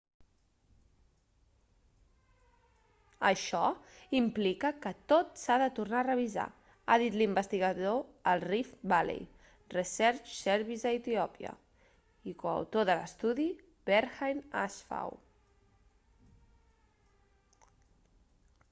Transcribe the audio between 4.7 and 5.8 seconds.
que tot s'ha de